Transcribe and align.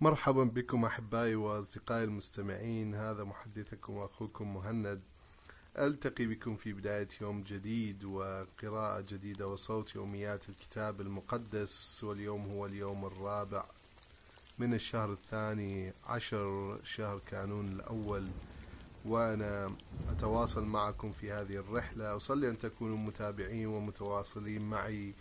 مرحبا 0.00 0.44
بكم 0.44 0.84
أحبائي 0.84 1.34
وأصدقائي 1.34 2.04
المستمعين. 2.04 2.94
هذا 2.94 3.24
محدثكم 3.24 3.92
وأخوكم 3.92 4.54
مهند. 4.54 5.00
ألتقي 5.78 6.26
بكم 6.26 6.56
في 6.56 6.72
بداية 6.72 7.08
يوم 7.20 7.42
جديد 7.42 8.04
وقراءة 8.04 9.00
جديدة 9.00 9.46
وصوت 9.46 9.94
يوميات 9.94 10.48
الكتاب 10.48 11.00
المقدس 11.00 12.04
واليوم 12.04 12.50
هو 12.50 12.66
اليوم 12.66 13.04
الرابع 13.04 13.64
من 14.58 14.74
الشهر 14.74 15.12
الثاني 15.12 15.92
عشر 16.06 16.78
شهر 16.84 17.18
كانون 17.18 17.68
الأول 17.68 18.24
وأنا 19.04 19.70
أتواصل 20.10 20.64
معكم 20.64 21.12
في 21.12 21.32
هذه 21.32 21.56
الرحلة. 21.56 22.16
أصلي 22.16 22.48
أن 22.48 22.58
تكونوا 22.58 22.98
متابعين 22.98 23.66
ومتواصلين 23.66 24.68
معي 24.70 25.14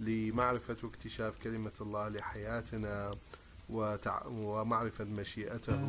لمعرفة 0.00 0.76
واكتشاف 0.82 1.42
كلمة 1.42 1.72
الله 1.80 2.08
لحياتنا. 2.08 3.10
ومعرفة 3.70 5.04
مشيئته 5.04 5.80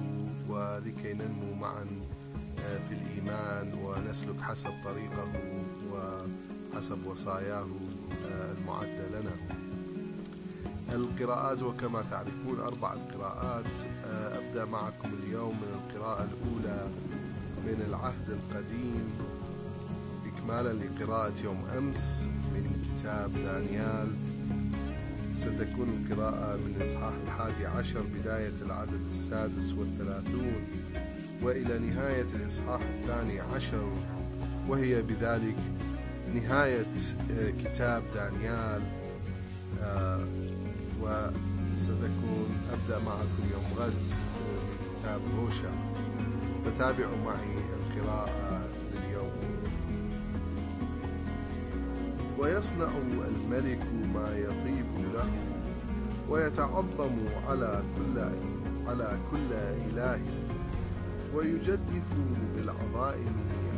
ولكي 0.49 1.13
ننمو 1.13 1.53
معا 1.53 1.85
آه، 2.65 2.77
في 2.77 2.93
الإيمان 2.93 3.73
ونسلك 3.83 4.41
حسب 4.41 4.73
طريقه 4.83 5.27
وحسب 5.91 7.05
وصاياه 7.05 7.67
آه، 8.25 8.51
المعدة 8.51 9.07
لنا. 9.09 9.31
القراءات 10.91 11.61
وكما 11.63 12.01
تعرفون 12.01 12.59
أربع 12.59 12.93
القراءات 12.93 13.65
آه، 14.05 14.37
أبدأ 14.37 14.65
معكم 14.65 15.09
اليوم 15.23 15.55
من 15.55 15.79
القراءة 15.79 16.23
الأولى 16.23 16.87
من 17.65 17.85
العهد 17.87 18.29
القديم. 18.29 19.09
إكمالا 20.25 20.73
لقراءة 20.73 21.33
يوم 21.43 21.65
أمس 21.77 22.27
من 22.53 22.85
كتاب 22.85 23.33
دانيال. 23.33 24.28
ستكون 25.39 25.89
القراءة 25.89 26.55
من 26.55 26.75
الإصحاح 26.77 27.13
الحادي 27.25 27.65
عشر 27.67 28.01
بداية 28.01 28.53
العدد 28.61 29.05
السادس 29.09 29.73
والثلاثون 29.73 30.67
وإلى 31.41 31.79
نهاية 31.79 32.25
الإصحاح 32.35 32.81
الثاني 32.81 33.39
عشر 33.39 33.89
وهي 34.67 35.01
بذلك 35.01 35.55
نهاية 36.35 36.85
آه، 37.31 37.49
كتاب 37.63 38.03
دانيال 38.15 38.81
آه، 39.83 40.25
وستكون 41.01 42.49
أبدأ 42.73 42.99
معكم 43.05 43.43
يوم 43.53 43.65
غد 43.77 43.93
من 43.93 44.95
كتاب 44.97 45.21
روشا 45.37 45.71
فتابعوا 46.65 47.17
معي 47.25 47.57
القراءة 47.79 48.68
ويصنع 52.39 52.89
الملك 53.27 53.83
ما 54.15 54.37
يطيب 54.37 54.85
له 55.13 55.29
ويتعظم 56.29 57.15
على 57.49 57.83
كل 57.97 58.19
على 58.87 59.17
كل 59.31 59.53
إله 59.53 60.19
ويجدف 61.35 62.09
بالعظائم 62.55 63.35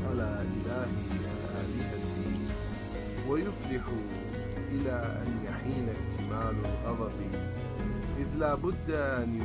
على 0.09 0.45
إله 0.55 0.89
الآلهة 1.11 2.11
ويفلح 3.29 3.83
إلى 4.71 5.21
أن 5.21 5.29
يحين 5.45 5.87
اكتمال 5.89 6.55
الغضب 6.65 7.11
إذ 8.19 8.37
لا 8.39 8.55
بد 8.55 8.91
أن 8.91 9.41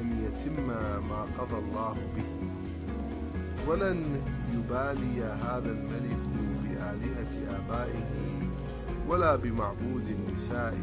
أن 0.00 0.24
يتم 0.24 0.66
ما 1.10 1.26
قضى 1.38 1.58
الله 1.58 1.94
به. 2.16 2.48
ولن 3.68 4.20
يبالي 4.54 5.22
هذا 5.22 5.70
الملك 5.70 6.22
بآلهة 6.62 7.34
آبائه 7.58 8.31
ولا 9.12 9.36
بمعبود 9.36 10.04
النساء 10.08 10.78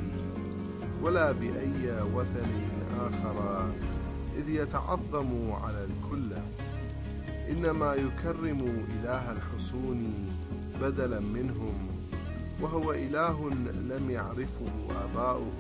ولا 1.04 1.32
بأي 1.32 2.02
وثن 2.14 2.52
آخر 3.00 3.68
إذ 4.38 4.50
يتعظم 4.50 5.52
على 5.52 5.86
الكل. 5.86 6.32
إنما 7.50 7.94
يكرم 7.94 8.86
إله 9.02 9.32
الحصون 9.32 10.30
بدلا 10.82 11.20
منهم 11.20 11.88
وهو 12.62 12.92
إله 12.92 13.50
لم 13.90 14.12
يعرفه 14.12 14.72
آباؤه. 15.04 15.52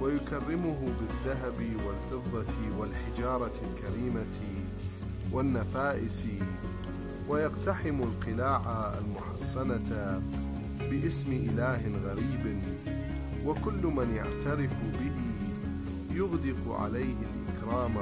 ويكرمه 0.00 0.92
بالذهب 1.00 1.54
والفضة 1.86 2.54
والحجارة 2.78 3.52
الكريمة 3.70 4.34
والنفائس 5.32 6.26
ويقتحم 7.28 8.02
القلاع 8.02 8.94
المحصنة 8.98 10.20
باسم 10.90 11.32
إله 11.32 11.82
غريب 12.06 12.58
وكل 13.46 13.86
من 13.86 14.14
يعترف 14.16 14.70
به 15.00 15.16
يغدق 16.16 16.72
عليه 16.80 17.14
الإكرام 17.32 17.94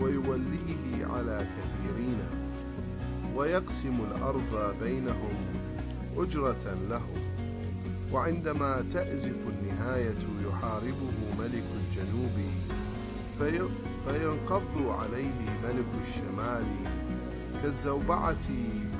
ويوليه 0.00 1.06
على 1.06 1.46
كثيرين 1.56 2.18
ويقسم 3.36 3.98
الأرض 4.10 4.74
بينهم 4.82 5.36
أجرة 6.16 6.76
لهم 6.90 7.26
وعندما 8.12 8.84
تأزف 8.92 9.34
النهاية 9.48 10.14
يحاربه 10.48 11.12
ملك 11.38 11.64
الجنوب 11.76 12.36
في 13.38 13.68
فينقض 14.06 14.88
عليه 14.88 15.40
ملك 15.64 15.86
الشمال 16.08 16.64
كالزوبعة 17.62 18.46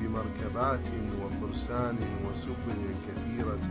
بمركبات 0.01 0.87
وفرسان 1.23 1.97
وسفن 2.27 2.83
كثيرة 3.09 3.69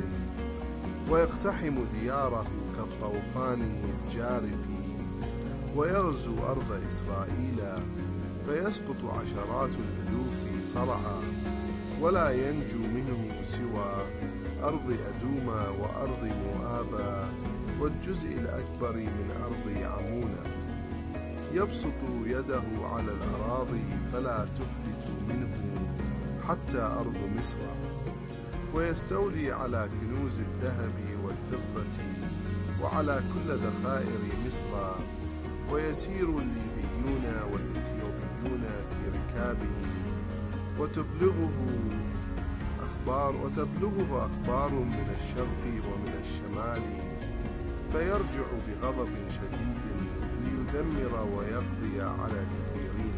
ويقتحم 1.10 1.76
دياره 2.02 2.46
كالطوفان 2.78 3.82
الجارف 3.84 4.66
ويغزو 5.76 6.36
أرض 6.46 6.82
إسرائيل 6.88 7.60
فيسقط 8.46 9.06
عشرات 9.06 9.70
الألوف 9.70 10.66
صرعا 10.74 11.20
ولا 12.02 12.32
ينجو 12.32 12.80
منه 12.96 13.42
سوى 13.50 14.06
أرض 14.64 14.98
أدوم 15.10 15.48
وأرض 15.80 16.24
مؤاب 16.24 17.24
والجزء 17.80 18.28
الأكبر 18.28 18.96
من 18.96 19.32
أرض 19.44 19.94
عمون 19.94 20.36
يبسط 21.54 22.00
يده 22.26 22.64
على 22.84 23.12
الأراضي 23.12 23.84
فلا 24.14 24.46
تفلت 24.46 25.08
منه. 25.30 25.65
حتى 26.50 26.82
أرض 26.82 27.16
مصر 27.40 27.58
ويستولي 28.74 29.52
على 29.52 29.90
كنوز 30.02 30.40
الذهب 30.40 30.94
والفضة 31.24 32.04
وعلى 32.82 33.22
كل 33.34 33.54
ذخائر 33.54 34.20
مصر 34.48 34.96
ويسير 35.72 36.30
الليبيون 36.30 37.26
والإثيوبيون 37.52 38.64
في 38.90 39.10
ركابه 39.18 39.68
وتبلغه 40.80 41.52
أخبار 42.80 43.36
وتبلغه 43.36 44.26
أخبار 44.26 44.72
من 44.72 45.16
الشرق 45.22 45.86
ومن 45.88 46.14
الشمال 46.24 46.82
فيرجع 47.92 48.48
بغضب 48.68 49.10
شديد 49.30 49.78
ليدمر 50.44 51.28
ويقضي 51.38 52.02
على 52.02 52.46
كثيرين 52.46 53.14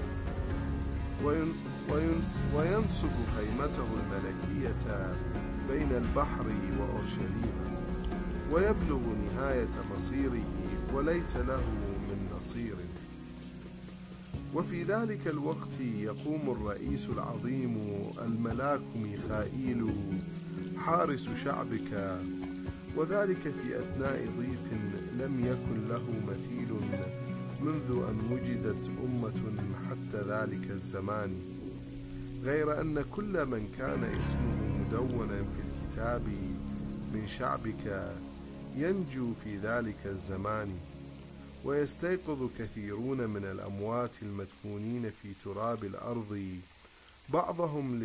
وينصب 2.55 3.15
خيمته 3.37 3.87
الملكية 4.03 5.13
بين 5.69 5.91
البحر 5.91 6.45
وأورشليم 6.79 7.51
ويبلغ 8.51 8.99
نهاية 8.99 9.69
مصيره 9.95 10.43
وليس 10.93 11.35
له 11.35 11.63
من 12.09 12.29
نصير. 12.39 12.75
وفي 14.55 14.83
ذلك 14.83 15.27
الوقت 15.27 15.79
يقوم 15.79 16.49
الرئيس 16.49 17.09
العظيم 17.09 17.77
الملاك 18.25 18.81
ميخائيل 18.95 19.93
حارس 20.77 21.29
شعبك 21.43 22.19
وذلك 22.97 23.41
في 23.41 23.79
أثناء 23.79 24.27
ضيق 24.39 24.67
لم 25.19 25.39
يكن 25.45 25.87
له 25.89 26.03
مثيل 26.27 26.71
منذ 27.61 28.03
أن 28.09 28.31
وجدت 28.31 28.89
أمة 29.05 29.41
حتى 29.89 30.21
ذلك 30.21 30.71
الزمان. 30.71 31.56
غير 32.47 32.81
أن 32.81 33.05
كل 33.15 33.45
من 33.45 33.73
كان 33.77 34.03
اسمه 34.03 34.79
مدونا 34.79 35.43
في 35.43 35.59
الكتاب 35.67 36.21
من 37.13 37.27
شعبك 37.27 38.13
ينجو 38.75 39.33
في 39.43 39.57
ذلك 39.57 39.95
الزمان 40.05 40.77
ويستيقظ 41.65 42.49
كثيرون 42.59 43.29
من 43.29 43.45
الأموات 43.45 44.11
المدفونين 44.21 45.11
في 45.21 45.33
تراب 45.45 45.83
الأرض 45.83 46.59
بعضهم 47.29 47.99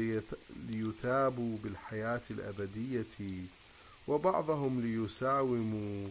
ليثابوا 0.69 1.57
بالحياة 1.65 2.23
الأبدية 2.31 3.43
وبعضهم 4.09 4.81
ليساوموا 4.81 6.07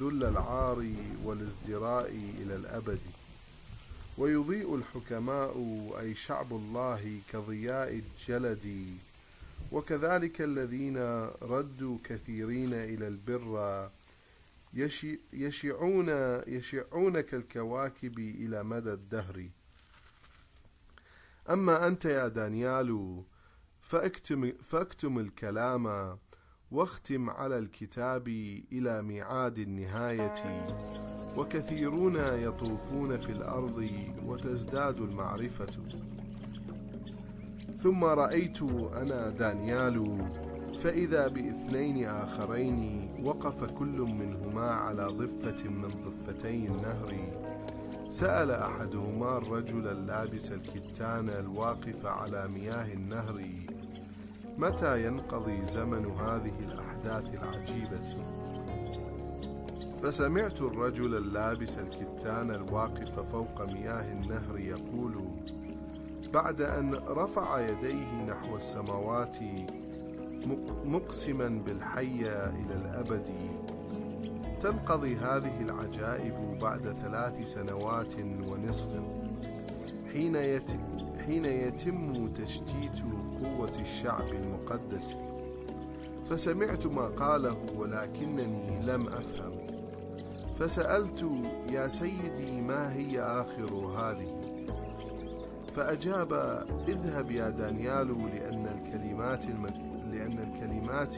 ذل 0.00 0.24
العار 0.24 0.86
والازدراء 1.24 2.10
إلى 2.42 2.56
الأبد. 2.56 2.98
ويضيء 4.18 4.74
الحكماء 4.74 5.54
أي 6.00 6.14
شعب 6.14 6.52
الله 6.52 7.20
كضياء 7.32 8.02
الجلد. 8.02 8.94
وكذلك 9.72 10.40
الذين 10.40 10.96
ردوا 11.42 11.98
كثيرين 12.04 12.72
إلى 12.72 13.08
البر 13.08 13.90
يشعون 15.32 16.08
يشعون 16.46 17.20
كالكواكب 17.20 18.18
إلى 18.18 18.62
مدى 18.62 18.92
الدهر. 18.92 19.48
أما 21.50 21.86
أنت 21.86 22.04
يا 22.04 22.28
دانيال 22.28 23.22
فاكتم, 23.82 24.52
فاكتم 24.70 25.18
الكلام 25.18 26.16
واختم 26.70 27.30
على 27.30 27.58
الكتاب 27.58 28.28
إلى 28.72 29.02
ميعاد 29.02 29.58
النهاية. 29.58 31.13
وكثيرون 31.36 32.16
يطوفون 32.16 33.18
في 33.18 33.32
الأرض 33.32 33.90
وتزداد 34.26 35.00
المعرفة. 35.00 35.66
ثم 37.82 38.04
رأيت 38.04 38.62
أنا 38.96 39.28
دانيال 39.30 40.18
فإذا 40.82 41.28
بإثنين 41.28 42.08
آخرين 42.08 43.08
وقف 43.22 43.64
كل 43.64 44.06
منهما 44.20 44.70
على 44.70 45.06
ضفة 45.06 45.68
من 45.68 45.88
ضفتي 45.88 46.66
النهر. 46.66 47.16
سأل 48.08 48.50
أحدهما 48.50 49.36
الرجل 49.36 49.88
اللابس 49.88 50.52
الكتان 50.52 51.28
الواقف 51.28 52.06
على 52.06 52.48
مياه 52.48 52.92
النهر 52.92 53.44
متى 54.58 55.06
ينقضي 55.06 55.62
زمن 55.62 56.06
هذه 56.06 56.54
الأحداث 56.60 57.34
العجيبة؟ 57.34 58.14
فسمعت 60.04 60.60
الرجل 60.60 61.14
اللابس 61.14 61.78
الكتان 61.78 62.50
الواقف 62.50 63.20
فوق 63.20 63.62
مياه 63.62 64.12
النهر 64.12 64.58
يقول 64.58 65.14
بعد 66.34 66.60
أن 66.60 66.94
رفع 66.94 67.60
يديه 67.60 68.24
نحو 68.28 68.56
السماوات 68.56 69.36
مقسما 70.84 71.48
بالحية 71.66 72.46
إلى 72.46 72.74
الأبد 72.74 73.28
تنقضي 74.60 75.16
هذه 75.16 75.60
العجائب 75.60 76.58
بعد 76.60 76.92
ثلاث 76.92 77.48
سنوات 77.48 78.14
ونصف 78.48 78.88
حين 80.12 80.36
يتم, 80.36 80.80
حين 81.26 81.44
يتم 81.44 82.28
تشتيت 82.32 83.02
قوة 83.42 83.72
الشعب 83.80 84.28
المقدس. 84.28 85.16
فسمعت 86.30 86.86
ما 86.86 87.06
قاله 87.06 87.56
ولكنني 87.76 88.82
لم 88.82 89.08
أفهم. 89.08 89.53
فسألت 90.58 91.26
يا 91.70 91.88
سيدي 91.88 92.60
ما 92.60 92.92
هي 92.92 93.20
آخر 93.20 93.74
هذه؟ 93.74 94.40
فأجاب 95.74 96.32
اذهب 96.88 97.30
يا 97.30 97.50
دانيال 97.50 98.08
لأن 98.08 98.66
الكلمات 98.66 99.46
لأن 100.12 100.38
الكلمات 100.38 101.16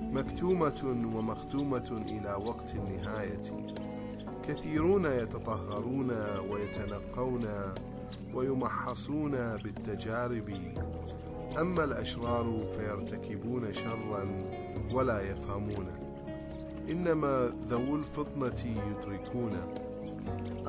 مكتومة 0.00 1.10
ومختومة 1.14 2.04
إلى 2.06 2.34
وقت 2.44 2.74
النهاية. 2.74 3.72
كثيرون 4.48 5.04
يتطهرون 5.04 6.10
ويتنقون 6.50 7.48
ويمحصون 8.34 9.56
بالتجارب. 9.56 10.74
أما 11.60 11.84
الأشرار 11.84 12.64
فيرتكبون 12.76 13.74
شرا 13.74 14.44
ولا 14.92 15.20
يفهمون. 15.20 16.01
إنما 16.90 17.52
ذو 17.68 17.96
الفطنة 17.96 18.64
يدركون. 18.64 19.56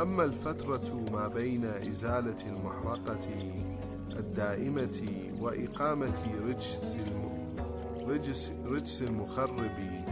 أما 0.01 0.23
الفترة 0.23 1.05
ما 1.11 1.27
بين 1.27 1.65
إزالة 1.65 2.37
المحرقة 2.47 3.27
الدائمة 4.19 5.01
وإقامة 5.41 6.21
رجس 6.47 6.97
رجس, 8.07 8.51
رجس 8.65 9.01
المخرب 9.01 10.03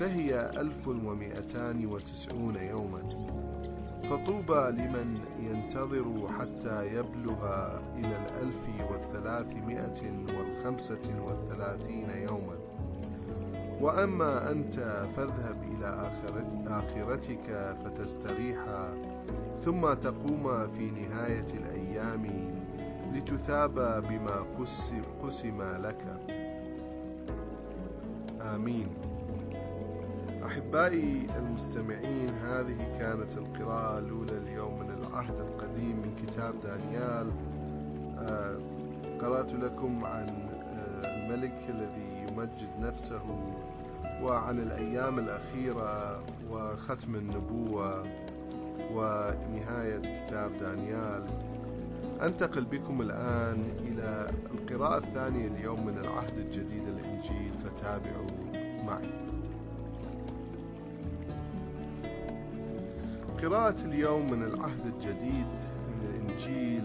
فهي 0.00 0.50
ألف 0.60 0.88
ومئتان 0.88 1.86
وتسعون 1.86 2.56
يوما. 2.56 3.02
فطوبى 4.02 4.82
لمن 4.82 5.18
ينتظر 5.40 6.28
حتى 6.38 6.86
يبلغ 6.86 7.46
إلى 7.96 8.16
الألف 8.22 8.68
والثلاثمائة 8.90 10.24
والخمسة 10.38 11.24
والثلاثين 11.26 12.10
يوما. 12.10 12.63
وأما 13.84 14.50
أنت 14.50 14.74
فاذهب 15.16 15.56
إلى 15.62 16.08
آخرتك 16.66 17.76
فتستريحا 17.84 18.94
ثم 19.64 19.92
تقوم 19.92 20.68
في 20.68 20.90
نهاية 20.90 21.46
الأيام 21.54 22.26
لتثاب 23.12 23.74
بما 24.08 24.46
قسم 25.22 25.62
لك. 25.62 26.20
آمين. 28.54 28.88
أحبائي 30.46 31.26
المستمعين 31.38 32.28
هذه 32.28 32.98
كانت 32.98 33.38
القراءة 33.38 33.98
الأولى 33.98 34.38
اليوم 34.38 34.78
من 34.78 34.90
العهد 34.90 35.40
القديم 35.40 35.96
من 35.96 36.26
كتاب 36.26 36.54
دانيال. 36.60 37.30
آه، 38.18 38.58
قرأت 39.20 39.54
لكم 39.54 40.04
عن 40.04 40.28
آه، 40.28 41.04
الملك 41.04 41.58
الذي 41.68 42.26
يمجد 42.28 42.70
نفسه 42.80 43.22
وعن 44.24 44.58
الأيام 44.58 45.18
الأخيرة 45.18 46.22
وختم 46.50 47.14
النبوة 47.14 48.02
ونهاية 48.94 49.98
كتاب 50.26 50.50
دانيال. 50.60 51.24
أنتقل 52.22 52.64
بكم 52.64 53.00
الآن 53.02 53.64
إلى 53.80 54.30
القراءة 54.54 54.98
الثانية 54.98 55.46
اليوم 55.46 55.86
من 55.86 55.98
العهد 55.98 56.38
الجديد 56.38 56.82
الإنجيل 56.88 57.52
فتابعوا 57.64 58.30
معي. 58.86 59.10
قراءة 63.42 63.84
اليوم 63.84 64.30
من 64.30 64.42
العهد 64.42 64.86
الجديد 64.86 65.52
من 65.88 66.08
الإنجيل 66.10 66.84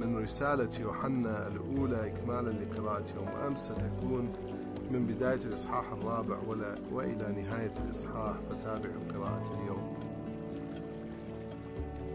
من 0.00 0.22
رسالة 0.22 0.70
يوحنا 0.80 1.48
الأولى 1.48 2.06
إكمالا 2.06 2.50
لقراءة 2.50 3.04
يوم 3.16 3.28
أمس 3.46 3.58
ستكون 3.58 4.32
من 4.92 5.06
بداية 5.06 5.40
الإصحاح 5.44 5.92
الرابع 5.92 6.36
وإلى 6.92 7.42
نهاية 7.42 7.72
الإصحاح 7.84 8.36
فتابعوا 8.50 9.02
قراءة 9.14 9.60
اليوم. 9.62 9.94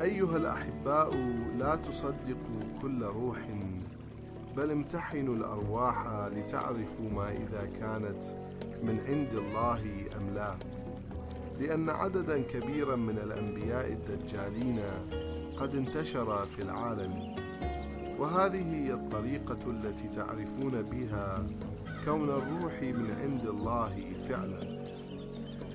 أيها 0.02 0.38
الأحباء 0.38 1.16
لا 1.58 1.76
تصدقوا 1.76 2.62
كل 2.82 3.04
روح 3.04 3.38
بل 4.58 4.72
امتحنوا 4.72 5.36
الأرواح 5.36 6.08
لتعرفوا 6.08 7.10
ما 7.16 7.32
إذا 7.32 7.70
كانت 7.80 8.24
من 8.84 9.00
عند 9.08 9.34
الله 9.34 9.82
أم 10.18 10.30
لا. 10.36 10.56
لأن 11.60 11.90
عددا 11.90 12.42
كبيرا 12.42 12.96
من 12.96 13.18
الأنبياء 13.18 13.92
الدجالين 13.94 14.80
قد 15.60 15.76
انتشر 15.76 16.46
في 16.46 16.62
العالم 16.62 17.36
وهذه 18.20 18.74
هي 18.74 18.94
الطريقة 18.94 19.72
التي 19.72 20.08
تعرفون 20.08 20.82
بها 20.82 21.44
كون 22.08 22.30
الروح 22.30 22.82
من 22.82 23.12
عند 23.22 23.46
الله 23.46 24.14
فعلا. 24.30 24.80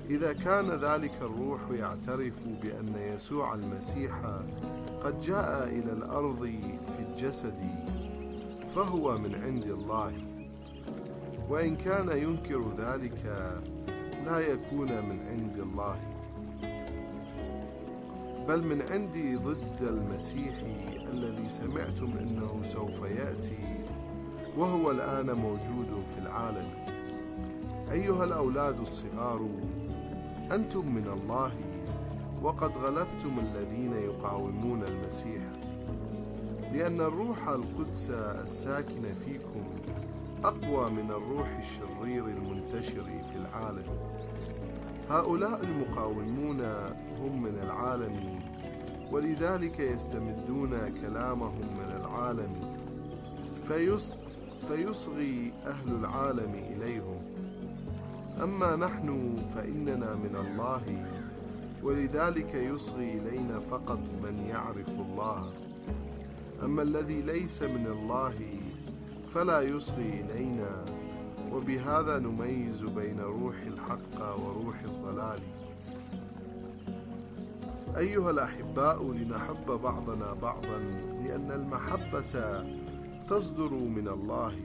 إذا 0.09 0.33
كان 0.33 0.69
ذلك 0.71 1.13
الروح 1.21 1.61
يعترف 1.71 2.47
بأن 2.61 2.95
يسوع 2.97 3.53
المسيح 3.53 4.13
قد 5.03 5.21
جاء 5.21 5.67
إلى 5.67 5.91
الأرض 5.93 6.41
في 6.95 6.99
الجسد 7.09 7.59
فهو 8.75 9.17
من 9.17 9.35
عند 9.35 9.63
الله. 9.63 10.13
وإن 11.49 11.75
كان 11.75 12.17
ينكر 12.17 12.63
ذلك 12.77 13.25
لا 14.25 14.39
يكون 14.39 14.87
من 14.87 15.19
عند 15.29 15.57
الله. 15.59 15.99
بل 18.47 18.63
من 18.63 18.81
عندي 18.81 19.35
ضد 19.35 19.81
المسيح 19.81 20.55
الذي 21.13 21.49
سمعتم 21.49 22.11
إنه 22.17 22.61
سوف 22.63 23.01
يأتي. 23.01 23.83
وهو 24.57 24.91
الآن 24.91 25.31
موجود 25.35 26.03
في 26.15 26.21
العالم. 26.21 26.69
أيها 27.91 28.23
الأولاد 28.23 28.79
الصغار 28.79 29.49
أنتم 30.51 30.95
من 30.95 31.07
الله 31.07 31.51
وقد 32.41 32.71
غلبتم 32.77 33.39
الذين 33.39 33.93
يقاومون 33.93 34.83
المسيح. 34.83 35.41
لأن 36.73 37.01
الروح 37.01 37.47
القدس 37.47 38.09
الساكن 38.09 39.13
فيكم 39.13 39.63
أقوى 40.43 40.91
من 40.91 41.11
الروح 41.11 41.57
الشرير 41.57 42.25
المنتشر 42.27 43.03
في 43.03 43.35
العالم. 43.35 43.83
هؤلاء 45.09 45.61
المقاومون 45.63 46.61
هم 47.19 47.43
من 47.43 47.59
العالم 47.63 48.39
ولذلك 49.11 49.79
يستمدون 49.79 50.69
كلامهم 51.01 51.67
من 51.77 52.01
العالم. 52.01 52.75
فيصغي 54.67 55.53
أهل 55.65 55.95
العالم 55.95 56.53
إليهم. 56.53 57.21
أما 58.43 58.75
نحن 58.75 59.37
فإننا 59.55 60.15
من 60.15 60.35
الله 60.35 61.05
ولذلك 61.83 62.53
يصغي 62.55 63.13
إلينا 63.13 63.59
فقط 63.59 63.99
من 64.23 64.45
يعرف 64.49 64.89
الله. 64.89 65.53
أما 66.63 66.81
الذي 66.81 67.21
ليس 67.21 67.61
من 67.63 67.87
الله 67.87 68.35
فلا 69.33 69.61
يصغي 69.61 70.23
إلينا. 70.25 70.85
وبهذا 71.53 72.19
نميز 72.19 72.83
بين 72.83 73.19
روح 73.19 73.55
الحق 73.67 74.39
وروح 74.39 74.81
الضلال. 74.83 75.39
أيها 77.97 78.29
الأحباء 78.29 79.11
لنحب 79.11 79.65
بعضنا 79.83 80.33
بعضا 80.33 80.79
لأن 81.23 81.51
المحبة 81.51 82.63
تصدر 83.29 83.73
من 83.73 84.07
الله. 84.07 84.59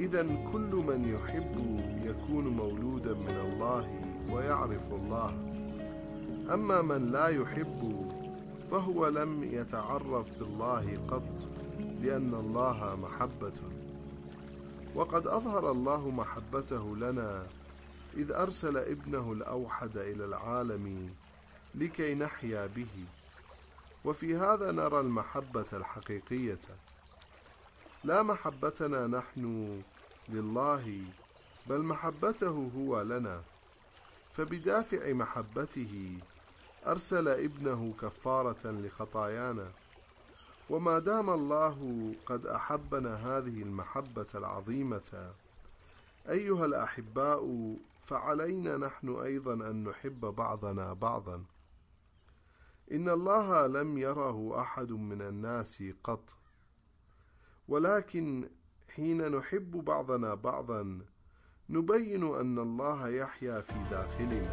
إذا 0.00 0.22
كل 0.52 0.72
من 0.88 1.14
يحب 1.14 1.80
يكون 2.04 2.48
مولودا 2.48 3.14
من 3.14 3.36
الله 3.46 4.00
ويعرف 4.30 4.92
الله. 4.92 5.30
أما 6.54 6.82
من 6.82 7.12
لا 7.12 7.28
يحب 7.28 8.10
فهو 8.70 9.08
لم 9.08 9.44
يتعرف 9.44 10.38
بالله 10.38 10.98
قط 11.08 11.50
لأن 12.02 12.34
الله 12.34 12.96
محبة. 13.02 13.60
وقد 14.94 15.26
أظهر 15.26 15.70
الله 15.70 16.10
محبته 16.10 16.96
لنا 16.96 17.46
إذ 18.16 18.32
أرسل 18.32 18.76
ابنه 18.76 19.32
الأوحد 19.32 19.96
إلى 19.96 20.24
العالم 20.24 21.10
لكي 21.74 22.14
نحيا 22.14 22.66
به. 22.66 23.04
وفي 24.04 24.36
هذا 24.36 24.72
نرى 24.72 25.00
المحبة 25.00 25.66
الحقيقية. 25.72 26.60
لا 28.04 28.22
محبتنا 28.22 29.06
نحن 29.06 29.82
لله 30.28 31.02
بل 31.66 31.82
محبته 31.82 32.70
هو 32.76 33.02
لنا. 33.02 33.42
فبدافع 34.32 35.12
محبته 35.12 36.18
أرسل 36.86 37.28
ابنه 37.28 37.94
كفارة 38.00 38.70
لخطايانا. 38.70 39.68
وما 40.70 40.98
دام 40.98 41.30
الله 41.30 42.12
قد 42.26 42.46
أحبنا 42.46 43.14
هذه 43.14 43.62
المحبة 43.62 44.26
العظيمة 44.34 45.32
أيها 46.28 46.64
الأحباء 46.64 47.76
فعلينا 48.06 48.76
نحن 48.76 49.08
أيضا 49.08 49.54
أن 49.54 49.84
نحب 49.84 50.20
بعضنا 50.20 50.92
بعضا. 50.92 51.44
إن 52.92 53.08
الله 53.08 53.66
لم 53.66 53.98
يره 53.98 54.60
أحد 54.60 54.92
من 54.92 55.22
الناس 55.22 55.82
قط. 56.04 56.34
ولكن 57.68 58.48
حين 58.94 59.36
نحب 59.36 59.70
بعضنا 59.70 60.34
بعضا 60.34 60.98
نبين 61.70 62.34
أن 62.34 62.58
الله 62.58 63.08
يحيا 63.08 63.60
في 63.60 63.74
داخلنا 63.90 64.50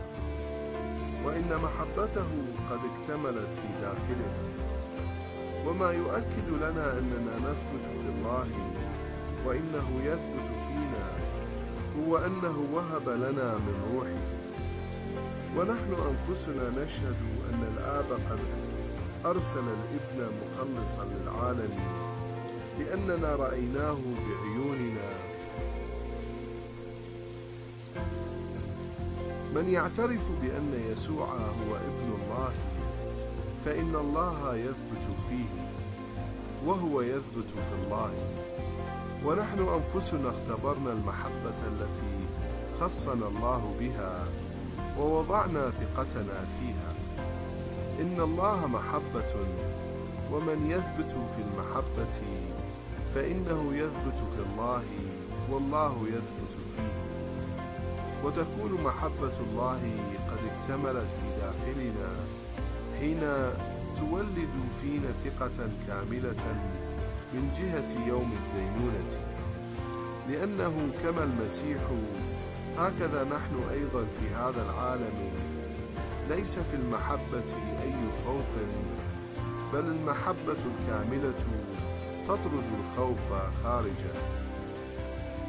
وإن 1.25 1.59
محبته 1.63 2.29
قد 2.69 2.79
اكتملت 2.91 3.47
في 3.47 3.81
داخلنا. 3.81 4.33
وما 5.67 5.91
يؤكد 5.91 6.49
لنا 6.49 6.99
أننا 6.99 7.35
نثبت 7.37 7.85
في 7.85 8.09
الله 8.09 8.47
وإنه 9.45 10.01
يثبت 10.03 10.49
فينا 10.67 11.11
هو 11.99 12.17
أنه 12.17 12.67
وهب 12.73 13.09
لنا 13.09 13.57
من 13.57 13.91
روحه. 13.93 14.41
ونحن 15.57 15.93
أنفسنا 15.93 16.83
نشهد 16.83 17.17
أن 17.49 17.73
الآب 17.77 18.11
قد 18.11 18.39
أرسل 19.25 19.59
الابن 19.59 20.31
مخلصا 20.37 21.05
للعالم 21.05 22.10
لأننا 22.79 23.35
رأيناه 23.35 23.97
بعيوننا. 24.27 25.11
من 29.55 29.69
يعترف 29.69 30.21
بأن 30.41 30.91
يسوع 30.91 31.27
هو 31.27 31.75
ابن 31.75 32.13
الله 32.21 32.53
فإن 33.65 33.95
الله 33.95 34.55
يثبت 34.55 35.05
فيه 35.29 35.51
وهو 36.65 37.01
يثبت 37.01 37.49
في 37.55 37.73
الله. 37.83 38.11
ونحن 39.25 39.59
أنفسنا 39.59 40.29
اختبرنا 40.29 40.91
المحبة 40.91 41.59
التي 41.67 42.15
خصنا 42.81 43.27
الله 43.27 43.75
بها 43.79 44.25
ووضعنا 44.99 45.69
ثقتنا 45.69 46.45
فيها. 46.59 46.91
إن 48.01 48.21
الله 48.21 48.67
محبة 48.67 49.33
ومن 50.31 50.71
يثبت 50.71 51.11
في 51.35 51.41
المحبة 51.41 52.15
فإنه 53.15 53.73
يثبت 53.75 54.17
في 54.35 54.41
الله 54.49 54.83
والله 55.51 55.95
يثبت 56.07 56.51
فيه. 56.75 56.91
وتكون 58.23 58.83
محبة 58.83 59.33
الله 59.49 59.81
قد 60.31 60.39
اكتملت 60.51 61.05
في 61.05 61.27
داخلنا 61.41 62.09
حين 62.99 63.19
تولد 63.99 64.49
فينا 64.81 65.11
ثقة 65.25 65.69
كاملة 65.87 66.35
من 67.33 67.51
جهة 67.57 68.07
يوم 68.07 68.31
الدينونة 68.41 69.11
لأنه 70.29 70.89
كما 71.03 71.23
المسيح 71.23 71.81
هكذا 72.77 73.23
نحن 73.23 73.69
أيضا 73.71 74.05
في 74.19 74.35
هذا 74.35 74.63
العالم. 74.69 75.31
ليس 76.29 76.59
في 76.59 76.75
المحبة 76.75 77.43
أي 77.83 77.93
خوف 78.25 78.45
بل 79.73 79.79
المحبة 79.79 80.57
الكاملة 80.71 81.33
تطرد 82.27 82.67
الخوف 82.79 83.33
خارجا 83.63 84.13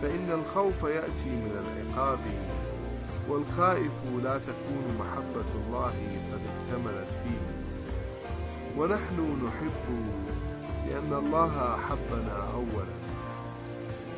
فإن 0.03 0.31
الخوف 0.31 0.83
يأتي 0.83 1.31
من 1.31 1.65
العقاب 1.65 2.19
والخائف 3.29 3.93
لا 4.23 4.39
تكون 4.39 4.99
محبة 5.01 5.51
الله 5.67 5.95
قد 6.33 6.41
اكتملت 6.53 7.09
فيه. 7.09 7.63
ونحن 8.79 9.47
نحب 9.47 9.89
لأن 10.89 11.13
الله 11.27 11.75
أحبنا 11.75 12.47
أولا. 12.55 12.93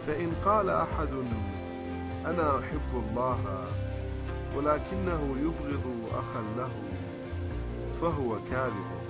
فإن 0.07 0.33
قال 0.45 0.71
أحد 0.71 1.09
أنا 2.27 2.59
أحب 2.59 2.91
الله 2.95 3.67
ولكنه 4.57 5.37
يبغض 5.41 5.85
أخا 6.13 6.43
له 6.57 6.71
فهو 8.01 8.37
كاذب. 8.51 9.05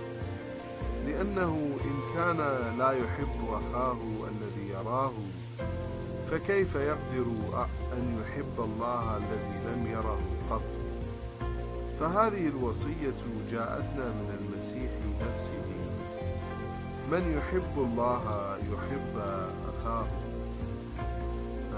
لأنه 1.06 1.76
إن 1.84 2.14
كان 2.14 2.36
لا 2.78 2.90
يحب 2.90 3.48
أخاه 3.48 3.98
الذي 4.28 4.68
يراه 4.68 5.12
فكيف 6.30 6.74
يقدر 6.74 7.26
أن 7.92 8.22
يحب 8.22 8.58
الله 8.58 9.16
الذي 9.16 9.60
لم 9.66 9.86
يره 9.86 10.20
قط؟ 10.50 10.62
فهذه 12.00 12.48
الوصية 12.48 13.14
جاءتنا 13.50 14.08
من 14.08 14.38
المسيح 14.40 14.90
نفسه. 15.20 15.64
من 17.12 17.38
يحب 17.38 17.78
الله 17.78 18.56
يحب 18.56 19.18
أخاه. 19.68 20.06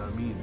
آمين. 0.09 0.37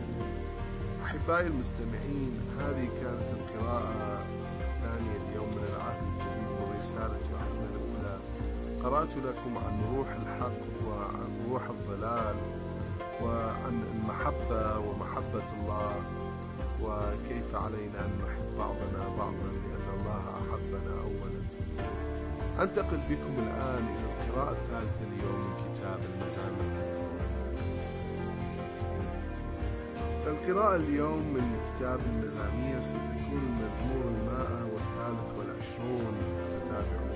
أحبائي 1.05 1.47
المستمعين 1.47 2.39
هذه 2.59 2.87
كانت 3.01 3.33
القراءة 3.33 4.25
الثانية 4.61 5.17
اليوم 5.29 5.47
من 5.47 5.63
العهد 5.75 6.03
الجديد 6.03 6.47
من 6.49 6.75
رسالة 6.79 7.19
يوحنا 7.31 7.32
الأولى 7.32 7.32
قرأت 8.83 9.15
لكم 9.17 9.57
عن 9.57 9.95
روح 9.95 10.07
الحق 10.07 10.87
وعن 10.87 11.29
روح 11.51 11.63
الضلال 11.69 12.35
وعن 13.23 13.83
المحبة 13.93 14.79
ومحبة 14.79 15.47
الله 15.61 15.93
وكيف 16.81 17.55
علينا 17.55 18.05
أن 18.05 18.11
نحب 18.19 18.57
بعضنا 18.57 19.09
بعضا 19.17 19.47
لأن 19.47 19.99
الله 19.99 20.23
أحبنا 20.41 21.01
أولا. 21.01 21.43
أنتقل 22.63 22.97
بكم 22.97 23.33
الآن 23.37 23.85
إلى 23.95 24.05
القراءة 24.13 24.51
الثالثة 24.51 25.01
اليوم 25.13 25.39
من 25.39 25.73
كتاب 25.75 25.99
المزامير 26.13 27.03
القراءة 30.27 30.75
اليوم 30.75 31.19
من 31.19 31.59
كتاب 31.75 31.99
المزامير 31.99 32.83
ستكون 32.83 33.43
المزمور 33.49 34.03
المائة 34.17 34.63
والثالث 34.73 35.39
والعشرون. 35.39 36.15
فتابعوا 36.55 37.12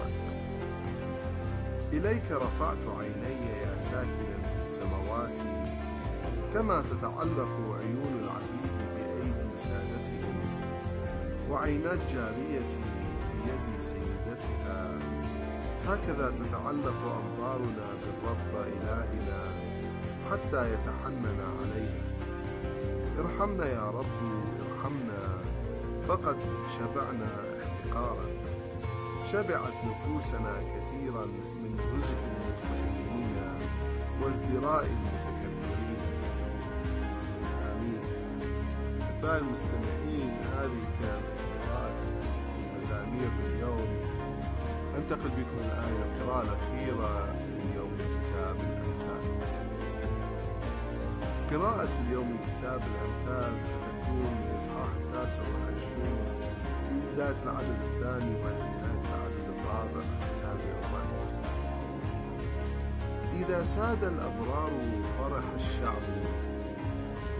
إليك 1.93 2.31
رفعت 2.31 2.77
عيني 2.99 3.61
يا 3.61 3.79
ساكنا 3.79 4.37
في 4.43 4.59
السماوات 4.59 5.37
كما 6.53 6.81
تتعلق 6.81 7.49
عيون 7.79 8.23
العبيد 8.23 8.73
بأيدي 8.95 9.57
سادتهم 9.57 10.37
وعينات 11.49 11.99
جاريتي 12.13 12.79
بيد 13.45 13.81
سيدتها. 13.81 14.99
هكذا 15.87 16.33
تتعلق 16.39 17.21
أنظارنا 17.23 17.87
بالرب 18.01 18.67
إلهنا 18.67 19.43
حتى 20.31 20.73
يتحنن 20.73 21.39
علينا. 21.59 22.07
ارحمنا 23.19 23.65
يا 23.65 23.89
رب 23.89 24.21
ارحمنا 24.61 25.21
فقد 26.07 26.37
شبعنا 26.79 27.31
احتقارا. 27.63 28.25
شبعت 29.31 29.73
نفوسنا 29.85 30.55
كثيرا 30.59 31.25
من 31.25 31.79
رزق 31.97 32.17
المتكلمين 32.27 33.37
وازدراء 34.21 34.85
المتكبرين. 34.85 35.97
آمين. 37.71 38.01
أحبائي 39.01 39.37
المستمعين 39.37 40.31
هذه 40.57 40.81
كانت 41.01 41.39
قراءة 41.67 42.01
مزامير 42.77 43.29
اليوم. 43.45 43.87
أنتقل 44.97 45.29
بكم 45.29 45.57
الآن 45.59 45.83
إلى 45.83 46.05
القراءة 46.05 46.41
الأخيرة 46.41 47.33
من 47.41 47.73
يوم 47.75 47.91
كتاب 47.97 48.55
الأمثال 48.55 49.23
قراءة 51.51 51.89
اليوم 52.07 52.37
كتاب 52.43 52.81
الأمثال 52.81 53.63
ستكون 53.63 54.23
من 54.23 54.55
إصحاح 54.57 54.89
23 55.13 56.56
بداية 57.13 57.35
العدد 57.43 57.77
الثاني 57.83 58.35
ونهايه 58.35 59.01
العدد 59.09 59.45
الرابع 59.49 60.05
تابع 60.41 60.77
وراء 60.93 61.17
إذا 63.39 63.63
ساد 63.63 64.03
الأبرار 64.03 64.71
فرح 65.19 65.43
الشعب 65.55 66.01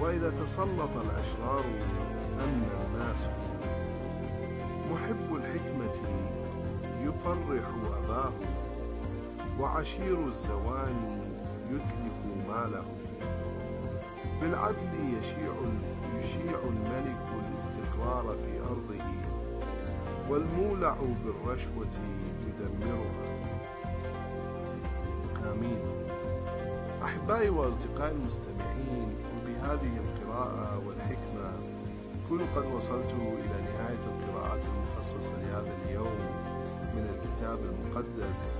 وإذا 0.02 0.30
تسلط 0.30 0.90
الأشرار 1.06 1.66
أمن 2.44 2.70
الناس. 2.86 3.30
محب 4.92 5.36
الحكمة 5.36 5.98
يفرح 7.02 7.68
أباه 8.04 8.34
وعشير 9.60 10.24
الزواني 10.24 11.22
يتلف 11.72 12.48
ماله. 12.48 12.86
بالعدل 14.42 14.94
يشيع 15.20 15.54
يشيع 16.20 16.60
الملك 16.70 17.26
الاستقرار 17.40 18.36
في 18.46 18.60
أرضه. 18.60 19.37
والمولع 20.30 20.96
بالرشوة 21.26 21.88
يدمرها. 22.48 23.28
آمين. 25.52 25.80
أحبائي 27.04 27.50
وأصدقائي 27.50 28.12
المستمعين 28.12 29.16
وبهذه 29.36 29.94
القراءة 29.98 30.88
والحكمة 30.88 31.52
كل 32.30 32.42
قد 32.56 32.66
وصلت 32.66 33.14
إلى 33.14 33.62
نهاية 33.62 34.04
القراءات 34.08 34.62
المخصصة 34.66 35.32
لهذا 35.42 35.74
اليوم 35.86 36.20
من 36.96 37.06
الكتاب 37.14 37.60
المقدس. 37.60 38.56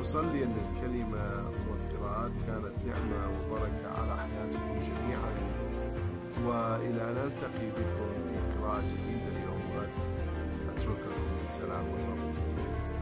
أصلي 0.00 0.44
أن 0.44 0.54
الكلمة 0.64 1.44
والقراءات 1.70 2.32
كانت 2.46 2.76
نعمة 2.86 3.28
وبركة 3.28 4.00
على 4.00 4.16
حياتكم 4.16 4.74
جميعا. 4.76 5.32
وإلى 6.46 7.10
أن 7.10 7.14
نلتقي 7.14 7.66
بكم 7.76 8.12
في 8.12 8.60
قراءة 8.60 8.80
جديدة 8.80 9.30
اليوم. 9.36 9.60
غد 9.76 10.19
focus 10.94 11.18
on 11.18 11.38
the 11.38 11.48
you. 11.48 12.99